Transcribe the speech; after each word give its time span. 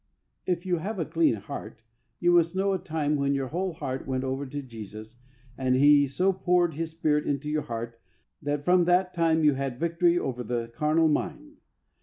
If 0.47 0.65
you 0.65 0.77
have 0.79 0.97
a 0.97 1.05
clean 1.05 1.35
heart 1.35 1.83
you 2.19 2.31
must 2.31 2.55
know 2.55 2.73
a 2.73 2.79
time 2.79 3.17
when 3.17 3.35
your 3.35 3.49
whole 3.49 3.73
heart 3.73 4.07
went 4.07 4.23
over 4.23 4.47
to 4.47 4.63
Jesus 4.63 5.17
and 5.59 5.75
He 5.75 6.07
so 6.07 6.33
poured 6.33 6.73
His 6.73 6.89
Spirit 6.89 7.27
into 7.27 7.51
your 7.51 7.61
heart 7.61 8.01
that 8.41 8.65
from 8.65 8.85
that 8.85 9.13
time 9.13 9.43
you 9.43 9.53
had 9.53 9.79
victory 9.79 10.17
over 10.17 10.41
the 10.43 10.71
carnal 10.75 11.07
mind. 11.07 11.57